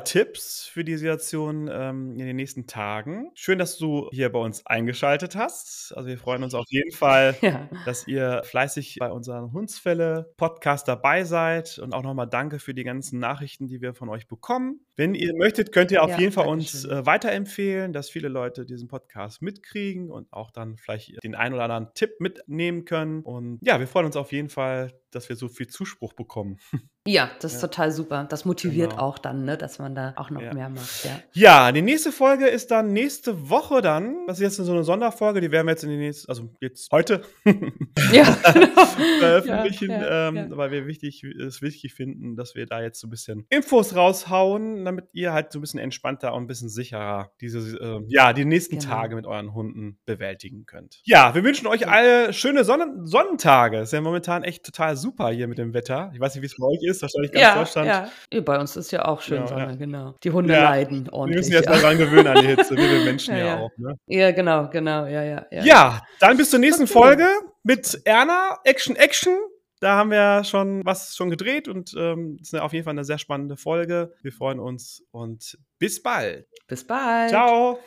Notfalltipps 0.00 0.64
für 0.64 0.84
die 0.84 0.96
Situation 0.96 1.68
ähm, 1.70 2.12
in 2.12 2.26
den 2.26 2.36
nächsten 2.36 2.66
Tagen. 2.66 3.30
Schön, 3.34 3.58
dass 3.58 3.76
du 3.76 4.08
hier 4.12 4.30
bei 4.30 4.38
uns 4.38 4.64
eingeschaltet 4.66 5.36
hast. 5.36 5.92
Also 5.96 6.08
wir 6.08 6.18
freuen 6.18 6.42
uns 6.42 6.54
auf 6.54 6.66
jeden 6.68 6.92
Fall, 6.92 7.36
ja. 7.42 7.68
dass 7.84 8.06
ihr 8.06 8.42
fleißig 8.44 8.96
bei 8.98 9.10
unseren 9.10 9.52
Hundsfälle 9.52 10.32
Podcast 10.36 10.88
dabei 10.88 11.24
seid 11.24 11.78
und 11.78 11.92
auch 11.92 12.02
nochmal 12.02 12.28
danke 12.28 12.58
für 12.58 12.74
die 12.74 12.84
ganzen 12.84 13.18
Nachrichten, 13.18 13.68
die 13.68 13.80
wir 13.80 13.94
von 13.94 14.08
euch 14.08 14.26
bekommen. 14.26 14.80
Wenn 14.96 15.14
ihr 15.14 15.34
möchtet, 15.36 15.72
könnt 15.72 15.90
ihr 15.90 16.02
auf 16.02 16.10
ja, 16.10 16.18
jeden 16.18 16.32
Fall 16.32 16.46
uns 16.46 16.84
äh, 16.84 17.04
weiterempfehlen, 17.06 17.92
dass 17.92 18.10
viele 18.10 18.28
Leute 18.28 18.64
diesen 18.64 18.88
Podcast 18.88 19.42
mitkriegen 19.42 20.10
und 20.10 20.32
auch 20.32 20.50
dann 20.50 20.76
vielleicht 20.76 21.22
den 21.22 21.34
ein 21.34 21.52
oder 21.52 21.64
anderen 21.64 21.88
Tipp 21.94 22.20
mitnehmen 22.20 22.84
können. 22.84 23.22
Und 23.22 23.58
ja, 23.62 23.78
wir 23.78 23.86
freuen 23.86 24.06
uns 24.06 24.16
auf 24.16 24.32
jeden 24.32 24.48
Fall, 24.48 24.92
dass 25.14 25.28
wir 25.28 25.36
so 25.36 25.48
viel 25.48 25.66
Zuspruch 25.68 26.12
bekommen. 26.14 26.58
Ja, 27.08 27.30
das 27.40 27.54
ist 27.54 27.62
Ja. 27.62 27.68
total 27.68 27.92
super. 27.92 28.26
Das 28.28 28.44
motiviert 28.44 28.90
Genau. 28.90 29.02
auch 29.02 29.18
dann, 29.18 29.46
ne, 29.46 29.56
dass 29.56 29.78
man 29.78 29.94
da 29.94 30.12
auch 30.16 30.28
noch 30.28 30.42
Ja. 30.42 30.52
mehr 30.52 30.68
macht, 30.68 31.02
ja. 31.06 31.18
Ja, 31.32 31.72
die 31.72 31.80
nächste 31.80 32.12
Folge 32.12 32.46
ist 32.46 32.70
dann 32.70 32.92
nächste 32.92 33.48
Woche 33.48 33.80
dann. 33.80 34.26
Das 34.26 34.38
ist 34.38 34.42
jetzt 34.58 34.66
so 34.66 34.70
eine 34.70 34.84
Sonderfolge, 34.84 35.40
die 35.40 35.50
werden 35.50 35.66
wir 35.66 35.70
jetzt 35.72 35.82
in 35.82 35.88
die 35.88 35.96
nächste, 35.96 36.28
also 36.28 36.54
jetzt 36.60 36.92
heute 36.92 37.22
Ja, 38.12 38.36
genau. 38.52 38.84
veröffentlichen, 39.18 39.90
Ja, 39.90 40.28
ähm, 40.28 40.48
weil 40.50 40.70
wir 40.72 40.86
wichtig, 40.86 41.24
es 41.24 41.62
wichtig 41.62 41.94
finden, 41.94 42.36
dass 42.36 42.54
wir 42.54 42.66
da 42.66 42.82
jetzt 42.82 43.00
so 43.00 43.06
ein 43.06 43.10
bisschen 43.10 43.46
Infos 43.48 43.96
raushauen, 43.96 44.84
damit 44.84 45.06
ihr 45.12 45.32
halt 45.32 45.52
so 45.52 45.58
ein 45.58 45.62
bisschen 45.62 45.80
entspannter 45.80 46.34
und 46.34 46.44
ein 46.44 46.46
bisschen 46.46 46.68
sicherer 46.68 47.32
diese, 47.40 47.78
ähm, 47.78 48.04
ja, 48.08 48.34
die 48.34 48.44
nächsten 48.44 48.78
Genau. 48.78 48.90
Tage 48.92 49.16
mit 49.16 49.26
euren 49.26 49.54
Hunden 49.54 49.98
bewältigen 50.04 50.66
könnt. 50.66 51.00
Ja, 51.04 51.34
wir 51.34 51.42
wünschen 51.44 51.66
euch 51.66 51.88
alle 51.88 52.34
schöne 52.34 52.64
Sonnen 52.64 53.06
Sonnentage. 53.06 53.78
Ist 53.80 53.92
ja 53.94 54.02
momentan 54.02 54.44
echt 54.44 54.64
total 54.66 54.96
super 55.00 55.30
hier 55.30 55.48
mit 55.48 55.58
dem 55.58 55.74
Wetter. 55.74 56.10
Ich 56.14 56.20
weiß 56.20 56.34
nicht, 56.34 56.42
wie 56.42 56.46
es 56.46 56.56
bei 56.56 56.66
euch 56.66 56.82
ist, 56.82 57.02
wahrscheinlich 57.02 57.32
ganz 57.32 57.42
Ja, 57.42 57.54
Deutschland. 57.56 58.10
ja. 58.32 58.40
Bei 58.42 58.58
uns 58.60 58.76
ist 58.76 58.90
ja 58.92 59.04
auch 59.06 59.20
schön 59.20 59.40
Ja, 59.40 59.46
Sonne, 59.48 59.66
ja. 59.70 59.74
genau. 59.74 60.14
Die 60.22 60.30
Hunde 60.30 60.54
Ja. 60.54 60.62
leiden 60.70 61.06
Wir 61.06 61.12
ordentlich. 61.12 61.38
müssen 61.38 61.52
jetzt 61.52 61.68
mal 61.68 61.80
dran 61.80 61.98
gewöhnen 61.98 62.28
an 62.28 62.40
die 62.40 62.46
Hitze, 62.46 62.76
wir 62.76 62.90
wir 62.90 63.04
Menschen 63.04 63.34
Ja, 63.36 63.58
auch. 63.58 63.70
Ne? 63.76 63.94
ja, 64.06 64.30
genau, 64.30 64.68
genau, 64.70 65.06
ja, 65.06 65.22
ja. 65.24 65.46
Ja, 65.50 66.02
dann 66.20 66.36
bis 66.36 66.50
zur 66.50 66.58
nächsten 66.60 66.84
Okay. 66.84 66.92
Folge 66.92 67.26
mit 67.62 68.00
Erna, 68.04 68.58
Action, 68.64 68.94
Action. 68.96 69.36
Da 69.80 69.96
haben 69.96 70.10
wir 70.10 70.44
schon 70.44 70.82
was 70.84 71.16
schon 71.16 71.30
gedreht 71.30 71.66
und 71.66 71.94
ähm, 71.96 72.36
es 72.42 72.52
ist 72.52 72.60
auf 72.60 72.74
jeden 72.74 72.84
Fall 72.84 72.92
eine 72.92 73.04
sehr 73.04 73.16
spannende 73.18 73.56
Folge. 73.56 74.12
Wir 74.22 74.30
freuen 74.32 74.60
uns 74.60 75.02
und 75.10 75.56
bis 75.78 76.02
bald. 76.02 76.46
Bis 76.68 76.86
bald. 76.86 77.30
Ciao. 77.30 77.78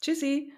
Tschüssi. 0.00 0.52